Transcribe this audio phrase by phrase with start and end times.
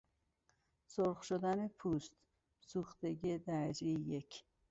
[0.87, 2.13] سرخ شدن پوست،
[2.61, 4.43] سوختگی درجه یک